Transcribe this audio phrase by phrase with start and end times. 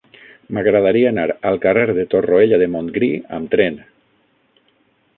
[0.57, 3.81] M'agradaria anar al carrer de Torroella de Montgrí amb tren.